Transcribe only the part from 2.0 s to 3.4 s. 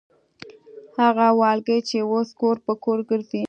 اوس کور پر کور ګرځي.